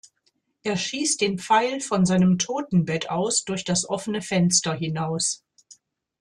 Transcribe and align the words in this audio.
Er 0.63 0.77
schießt 0.77 1.21
den 1.21 1.37
Pfeil 1.37 1.79
von 1.79 2.07
seinem 2.07 2.39
Totenbett 2.39 3.11
aus 3.11 3.45
durch 3.45 3.63
das 3.65 3.87
offene 3.87 4.23
Fenster 4.23 4.73
hinaus. 4.73 5.43